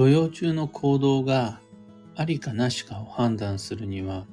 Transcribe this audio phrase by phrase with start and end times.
[0.00, 1.60] 土曜中の行動が
[2.16, 4.24] ありかなしかを判断するには、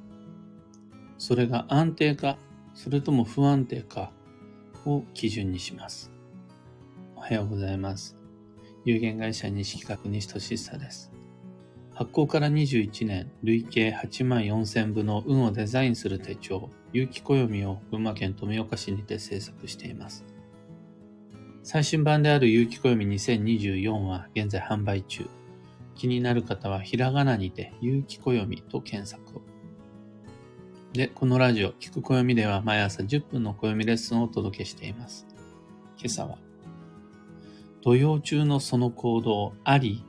[1.17, 2.37] それが安定か、
[2.73, 4.13] それとも不安定か
[4.85, 6.09] を基準にします。
[7.17, 8.15] おはようございます。
[8.85, 11.11] 有限会社西企画西俊久です。
[11.93, 20.23] 発行から21年、累計8万4000部の運をデザインする手帳、有機暦を群馬県富岡市にて制作しています。
[21.61, 25.27] 最新版である有機暦2024は現在販売中。
[25.97, 29.41] 気になる方はひらがなにて有機暦と検索を。
[30.93, 35.27] で、このラジオ、聞く暦では毎朝10分の暦レッスンをお届けしています。
[35.97, 36.37] 今朝は、
[37.81, 40.03] 土曜中のその行動あり、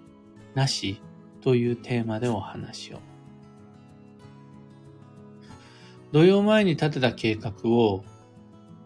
[0.55, 1.01] なし
[1.41, 3.01] というテーマでお話を。
[6.13, 8.03] 土曜前に立てた計画を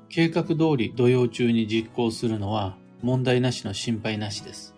[0.09, 4.72] 計画通り土曜中に実行するのは問題なしの心配なしです。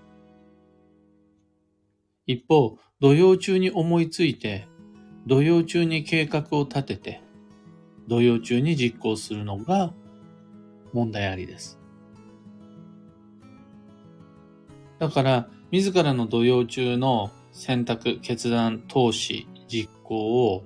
[2.27, 4.67] 一方、土曜中に思いついて、
[5.27, 7.23] 土曜中に計画を立てて、
[8.09, 9.93] 土曜中に実行するのが
[10.93, 11.79] 問題ありです。
[14.99, 20.65] だから、自らの土曜中の選択、決断、投資、実行を、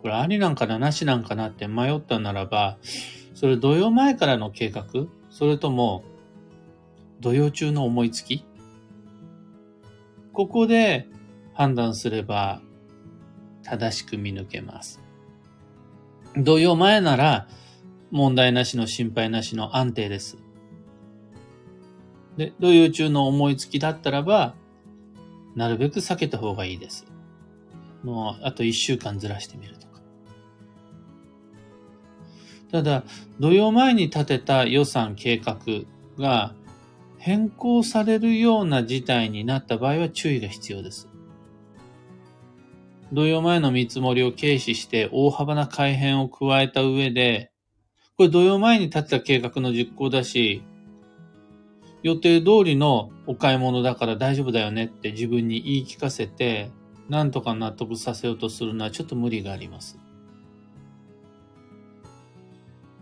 [0.00, 2.78] これありなんかな、なしなんかなって迷ったならば、
[3.34, 4.86] それ土曜前からの計画
[5.30, 6.04] それとも、
[7.20, 8.44] 土曜中の思いつき
[10.32, 11.08] ここで
[11.54, 12.62] 判断すれば
[13.62, 15.00] 正しく見抜けます。
[16.36, 17.48] 土曜前なら
[18.10, 20.38] 問題なしの心配なしの安定です。
[22.36, 24.54] で、土曜中の思いつきだったらば、
[25.54, 27.06] なるべく避けた方がいいです。
[28.02, 30.00] もう、あと一週間ずらしてみるとか。
[32.70, 33.04] ただ、
[33.38, 35.58] 土曜前に立てた予算計画
[36.18, 36.54] が
[37.24, 41.08] 変更されるような事態になった場合は注意が必要です。
[43.12, 47.52] 土曜前の見積もりを軽視して大幅な改変を加えた上で、
[48.16, 50.64] これ土曜前に立てた計画の実行だし、
[52.02, 56.72] 予定通りのお買い物だから大丈夫だよねって自分に言い聞かせて、
[57.08, 59.96] なんとか納得させようとするのはちょっと無理があります。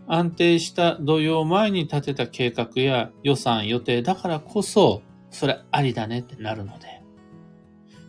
[0.07, 7.01] 安定した土曜前に立てた計画や予算、予定だからこそ、それありだねってなるので、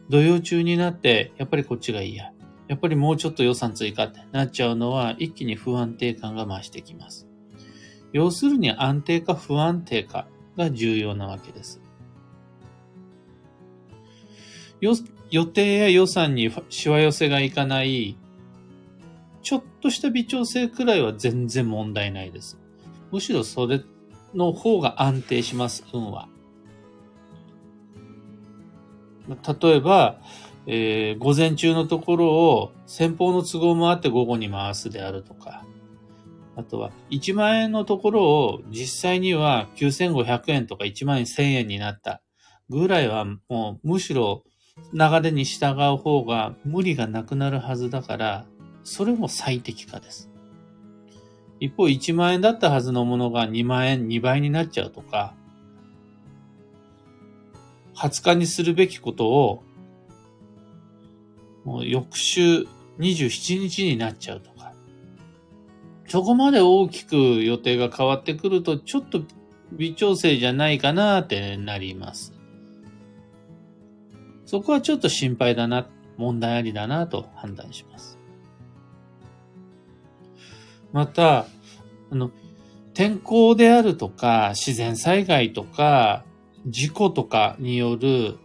[0.08, 2.32] 土曜中になって、やっぱりこっちがいいや。
[2.68, 7.28] やっぱりもうちょっと予算追加ってなっちゃうのは、一気に不安定感が増してきます。
[8.12, 10.26] 要するに安定か不安定か
[10.56, 11.80] が重要なわけです。
[15.30, 18.18] 予定や予算にしわ寄せがいかない
[19.42, 22.58] ちょっとした微調整くらいは全然問題ないです。
[23.10, 23.82] むしろそれ
[24.34, 26.28] の方が安定します、運は。
[29.28, 30.20] 例えば、
[30.66, 35.64] えー、午前中のところを先方の都合もあって午後に回すであるとか、
[36.56, 42.22] あとは1万円のところを実際には9500円とか1万1000円になった
[42.68, 44.44] ぐらいはもうむしろ
[44.92, 48.46] 流れに従う方が無理がなくなるはずだから、
[48.84, 50.30] それも最適化です。
[51.60, 55.34] 一方、1万円だったはずのものが2万円、2倍になっちゃうとか、
[57.94, 59.62] 20日にするべきことを、
[61.64, 62.66] もう翌週
[62.98, 64.72] 27日になっちゃうとか、
[66.08, 69.22] そこまで大きく予定が変わってくると、ちょっと
[69.70, 72.34] 微調整じゃないかなってなります。
[74.46, 78.18] そこはちょっと心配だな、問題ありだなと判断します。
[80.92, 81.46] また、
[82.10, 82.30] あの、
[82.94, 86.24] 天候であるとか、自然災害とか、
[86.66, 88.38] 事故とかによる、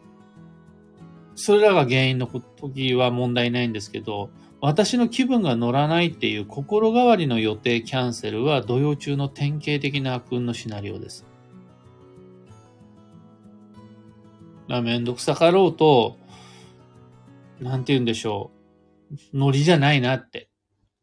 [1.35, 11.25] それらが原因の時は問題ないんですけど、私の気分が乗らないっていう心変わりの予定キャンセルは土曜中の典型的な悪運のシナリオです。
[14.67, 16.17] まあ、めんどくさかろうと、
[17.61, 18.51] なんて言うんでしょ
[19.33, 19.37] う。
[19.37, 20.46] ノリじゃないなって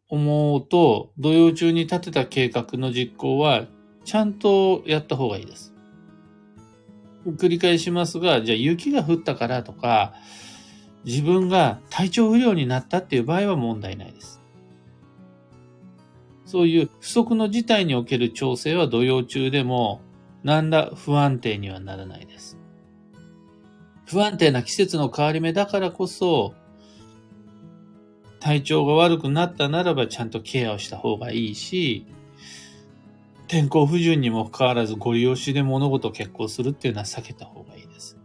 [0.09, 3.67] 思うと、土曜中に立てた計画の実行は、
[4.05, 5.75] ちゃんとやった方がいいです。
[7.27, 10.15] 繰り返しますが、じゃあ雪が降ったからとか、
[11.05, 14.43] 自分が体調不良になったっていう場合は問題ないです。
[16.45, 20.03] そういう不測の事態における調整は土曜中でも
[20.43, 22.59] 何ら不安定にはならないです。
[24.07, 26.55] 不安定な季節の変わり目だからこそ、
[28.45, 32.05] 体調が悪くなったならばちゃんとケアをした方がいいし、
[33.49, 38.19] 天候不順にもかかわらずご利用しで物事を決行するっていうのは避けた方がいいです。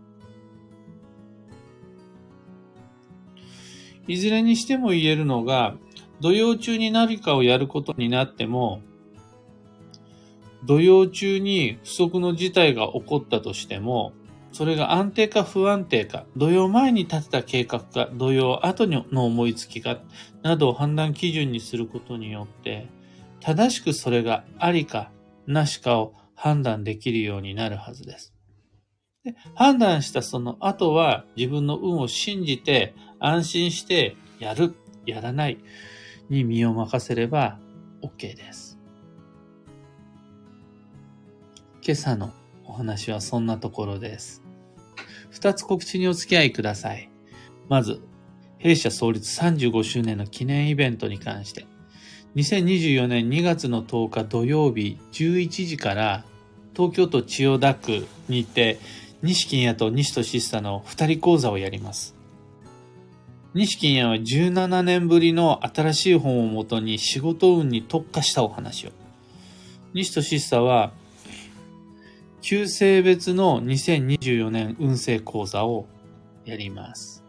[4.09, 5.77] いずれにしても言えるのが、
[6.19, 8.81] 土曜中に何かをやることになっても、
[10.65, 14.11] 土曜中に不測の事態が起こったとしても、
[14.51, 19.99] それが安定か不安定か、土曜前に立てた計画か、土曜後の思いつきか、
[20.41, 22.87] などを判断基準にすることによって、
[23.39, 25.11] 正しくそれがありか
[25.47, 28.33] なしかを判断できるようになるはずです。
[29.23, 34.75] で判断したその後は自分の運を信じて安心してやる、
[35.05, 35.57] やらない
[36.29, 37.59] に身を任せれば
[38.01, 38.77] OK です。
[41.81, 42.33] 今朝の
[42.69, 44.43] お話はそんなところです。
[45.31, 47.09] 二つ告知にお付き合いください。
[47.67, 47.99] まず、
[48.59, 51.65] 弊社創立35周年の記念イベントに関して、
[52.35, 56.23] 2024年2月の10日土曜日11時から
[56.75, 58.77] 東京都千代田区にて
[59.23, 62.15] 西金谷と西俊久の二人講座をやります。
[63.55, 68.91] 西金谷は17年ぶりの新しい本をもとに仕事運に特化したお話を。
[69.95, 70.93] 西俊久は、
[72.41, 75.87] 旧性別の2024年運勢講座を
[76.45, 77.23] やります。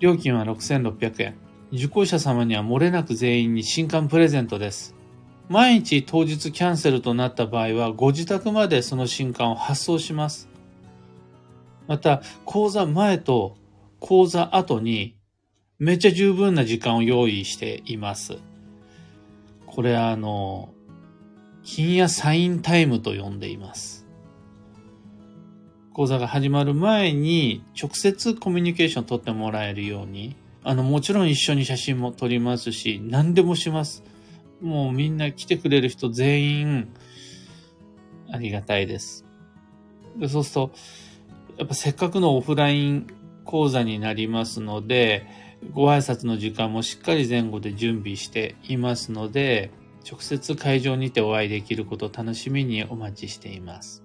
[0.00, 1.36] 料金は6600円。
[1.72, 4.94] 受講者様には漏れなく全員に新刊プレゼントです。
[5.48, 10.48] 毎日当日キャンセルとなった場合は、ご自宅までその新刊を発送します。
[11.86, 13.56] また、講座前と
[13.98, 15.16] 講座後に
[15.78, 18.38] めっちゃ十分な時間を用意しています。
[19.66, 20.74] これあの、
[21.72, 24.04] 金やサインタイムと呼んでいます。
[25.92, 30.34] 講座が始まる前に直接コミュニケーション取ってもらえるように、
[30.64, 34.02] あの、もちろん一緒に写真も撮りますし、何でもします。
[34.60, 36.88] もうみんな来てくれる人全員、
[38.32, 39.24] ありがたいです。
[40.28, 40.72] そうすると、
[41.56, 43.06] やっぱせっかくのオフライン
[43.44, 45.24] 講座になりますので、
[45.72, 49.70] ご挨拶の時間もしっかり前後で準備していますので、
[50.08, 54.02] 直接会場にてお会いできることを楽しみにお待ちしています。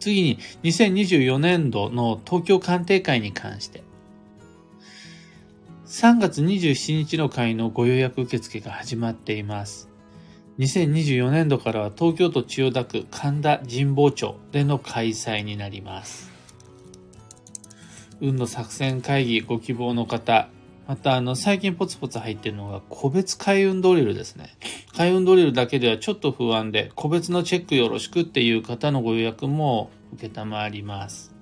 [0.00, 3.82] 次に2024年度の東京鑑定会に関して、
[5.86, 9.88] 3月27日の会のご予約受付が始まっています。
[10.58, 16.30] 2024年度からは東京都千代田区神田神保町での開催になります。
[18.20, 20.48] 運の作戦会議ご希望の方、
[20.86, 24.50] またあの最近ポツポツ入ってるのが個別開運ドリルですね。
[24.96, 31.34] 開運ドリルだけではちょっと不安で個別のチェックよろしくっていう方のご予約も受けたまわります。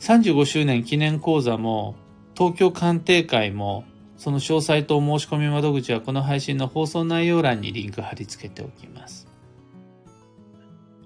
[0.00, 1.94] 35周年記念講座も
[2.36, 3.84] 東京鑑定会も
[4.16, 9.28] その詳細と申し込み窓口はこの配信の放送内容欄にリンク貼り付けておきます。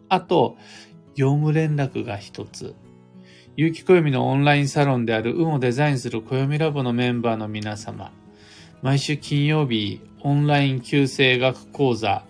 [0.08, 0.56] あと、
[1.14, 2.74] 業務連絡が一つ。
[3.56, 8.12] 有機暦のオンラインサロンである運をデザインする暦ラボのメンバーの皆様、
[8.82, 12.26] 毎週金曜日、オンライン旧正学講座、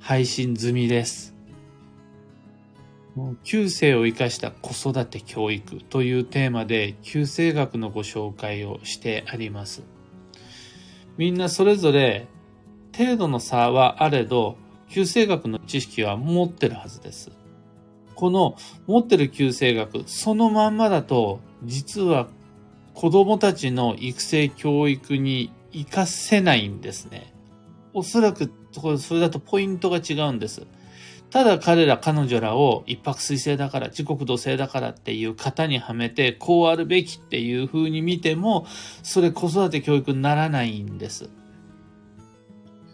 [0.00, 1.32] 配信済みです。
[3.44, 9.84] 旧世を生かした子育て教育というテーマで旧世学のご紹介をしてあります。
[11.16, 12.26] みんなそれぞれ
[12.98, 14.56] 程度の差はあれど、
[14.88, 17.43] 旧生学の知識は持ってるはずです。
[18.14, 22.28] この持ってる旧生学、そのまんまだと、実は
[22.94, 27.34] 子供たちの育成教育に活かせないんですね。
[27.92, 28.50] おそらく、
[28.98, 30.66] それだとポイントが違うんです。
[31.30, 38.66] ただ彼ら彼女らを一泊水星だから、時刻土星だからっていう型にはめて、こうあるべきっていう風に見ても、
[39.02, 41.28] それ子育て教育にならないんです。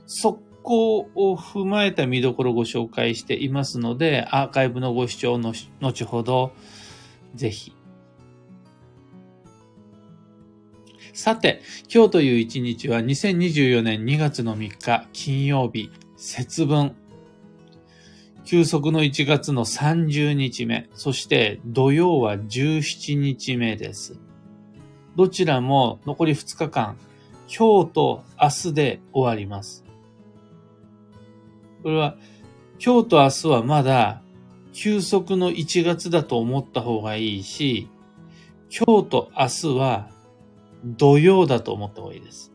[0.07, 6.53] そっこを踏まえた見どころをご紹介していますので、アーカイブのご視聴の後ほど、
[7.35, 7.75] ぜひ。
[11.13, 11.61] さて、
[11.93, 16.95] 今日という一日は2024年2月の3日金曜日、節分
[18.45, 24.21] 休息の1月の30日目、そして土曜は17日目です。
[25.17, 26.97] どちらも残り2日間、
[27.49, 29.90] 今日と明日で終わります。
[31.83, 32.17] これは、
[32.85, 34.23] 今日と明日はまだ
[34.73, 37.89] 休息の1月だと思った方がいいし、
[38.71, 40.11] 今日と明日は
[40.85, 42.53] 土曜だと思った方がいいです。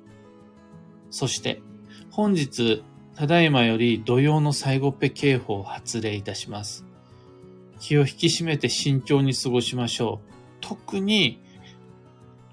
[1.09, 1.61] そして、
[2.11, 2.83] 本日
[3.15, 6.85] ただいまより土曜の最後っぺ警報を発令いたします。
[7.79, 10.31] 気を引き締めて慎重に過ごしましょう。
[10.59, 11.41] 特に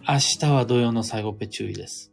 [0.09, 2.12] 明日は土曜の最後っぺ注意です。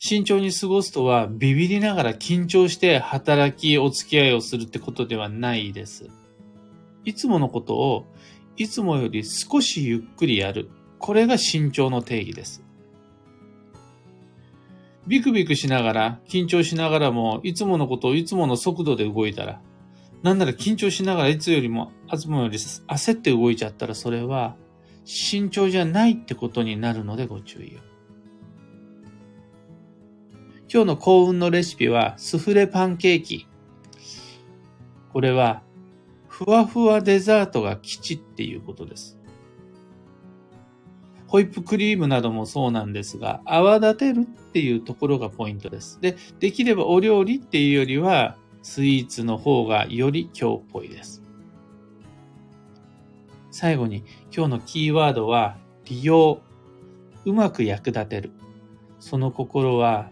[0.00, 6.08] 慎重に過ごすとはビビりながら緊張して働き、お付き合いをするってことではないです。
[7.04, 8.06] いつものことを
[8.56, 10.70] いつもより少しゆっくりやる。
[10.98, 12.62] これが慎重の定義です。
[15.06, 19.60] ビクビクしながら、緊張しながらも、いつものことをいつもの速度で動いたら、
[20.22, 24.56] なんなら緊張しながらいつよりも、いつもより焦って動いちゃったら、それは
[25.04, 27.87] 慎重じゃないってことになるのでご注意を。
[30.70, 33.48] 今日の幸運のレシピは、スフレパンケーキ。
[35.14, 35.62] これは、
[36.28, 39.18] ふわふわデザートが吉っていうことです。
[41.26, 46.02] ホイップクリームなどもそうなんですが、泡立てるっていうところがポイントです。
[46.02, 51.22] で、できればお料理っていうよりは、スイーツの方がより今日っぽいです。
[53.50, 54.04] 最後に
[54.36, 55.56] 今日のキーワードは
[55.86, 56.42] 利用。
[57.24, 58.32] うまく役立てる。
[59.00, 60.10] その心は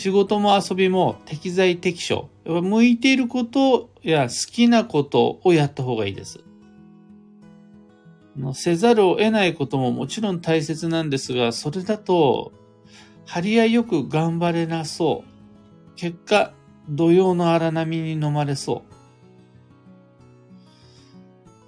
[0.00, 2.30] 仕事も遊びも適材適所。
[2.46, 6.40] やっぱ向いていることや好きなことをやった方がいいです。
[8.54, 12.52] せざるを得ないことももちろん大切なんですが、それだと、
[13.26, 15.94] 張り合いよく頑張れなそう。
[15.96, 16.54] 結果、
[16.88, 18.94] 土曜の荒波に飲まれそう。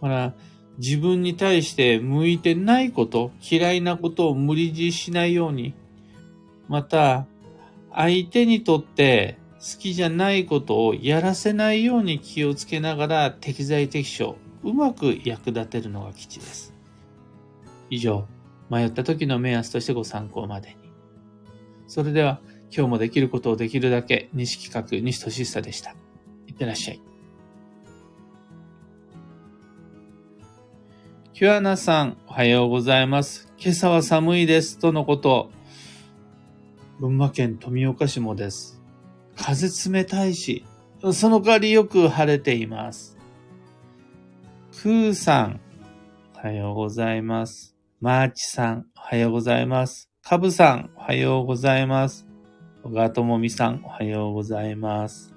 [0.01, 0.33] ほら、
[0.79, 5.75] 自分に対して向いてないこと、嫌いなことを無理強いしないように、
[6.69, 7.27] また、
[7.95, 16.75] 相手にとって好きじゃないことをやらせないように気をつけながら適材適所、うまく役立てるのが基地です。
[17.91, 18.27] 以上、
[18.71, 20.77] 迷った時の目安としてご参考までに。
[21.87, 22.41] それでは、
[22.75, 25.95] 今日もできることをできるだけ、西企画、西俊久でした。
[26.47, 27.01] いってらっしゃい。
[31.35, 33.53] キュアナさん、おはようございます。
[33.59, 34.79] 今朝は寒いです。
[34.79, 35.51] とのこと。
[37.01, 38.81] 群馬県富岡市もです。
[39.37, 40.65] 風冷たいし、
[41.13, 43.19] その代わりよく晴れています。
[44.83, 45.61] クーさん、
[46.37, 47.77] おはようございます。
[48.01, 50.11] マーチさん、おはようございます。
[50.23, 52.27] カブさん、おはようございます。
[52.83, 55.35] 小川智美さん、おはようございます。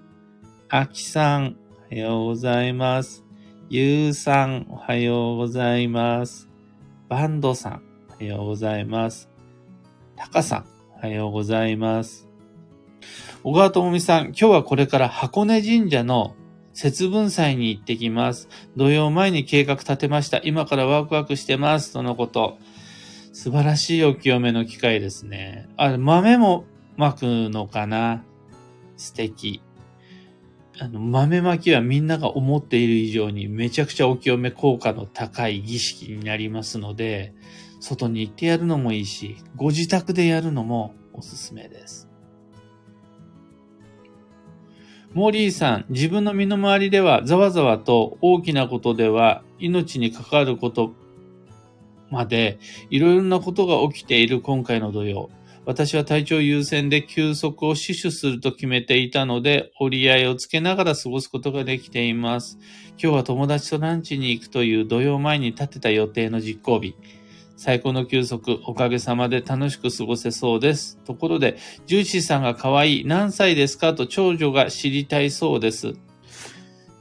[0.70, 1.58] あきさん、
[1.90, 3.24] おはようございます。
[3.70, 6.50] ゆうさん、おはようございます。
[7.08, 9.30] バンドさん、おはようございます。
[10.16, 10.75] タカさん、
[11.06, 12.28] おはようございます。
[13.44, 16.34] 小川智美さん、今日はこれから箱根神社の
[16.74, 18.50] 節分祭に行ってきます。
[18.76, 20.42] 土曜前に計画立てました。
[20.44, 21.94] 今からワクワクしてます。
[21.94, 22.58] とのこと。
[23.34, 25.70] 素晴らしいお清めの機会ですね。
[25.78, 26.66] あ、豆も
[26.98, 28.24] 巻くのかな？
[28.98, 29.62] 素敵。
[30.80, 37.36] あの、豆巻きはみんなが思っている以上にめちゃくちゃお清め効果の高い儀式になりますので、
[37.86, 42.10] 外に行ってやるのもいいし、ご自宅でやるのもおすすめです。
[45.13, 50.94] モーリーさん、自分の身の回りではざわざわと大きなことでは命に関わること
[52.10, 55.30] までいろいろなことが起きている今回の土曜。
[55.65, 62.58] 私は体調優先で休息を死守すると決めていたので、折り合いをつけながら過ごすことができています。
[63.01, 66.96] 今日は友達とランチに行くという土曜前に立てた予定の実行日。
[67.58, 71.00] 最高の休息、おかげさまで楽しく過ごせそうです。
[71.06, 73.94] ところで、ジューシーさんが可愛い、何歳ですか？
[73.94, 75.94] と長女が知りたいそうです。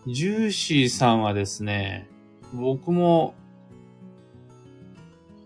[0.07, 2.09] ジューシーさんはですね、
[2.53, 3.35] 僕も、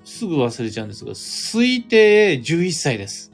[0.04, 3.32] すぐ忘れちゃうんですが、推定11歳です。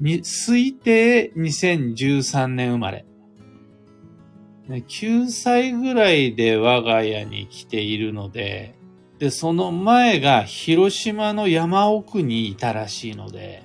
[0.00, 3.04] に推定2013年生まれ。
[4.68, 8.74] 9歳ぐらいで我が家に来ているので、
[9.22, 13.62] で、その前が広島の山奥にいたらしいので、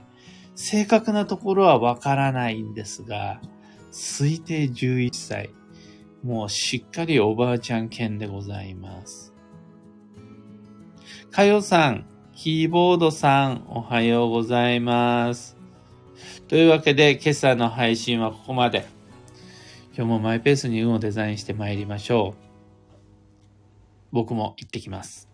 [0.54, 3.42] 正確なところはわからないんですが、
[3.92, 5.50] 推定11歳。
[6.24, 9.34] もうしっかりおばあちゃん犬でございます。
[11.32, 15.58] かよさん、キーボードさん、おはようございます。
[16.48, 18.86] というわけで、今朝の配信はここまで。
[19.96, 22.48] 今日もマイペースに運をデザインして参りましょう。
[24.12, 25.27] 僕も行ってきます。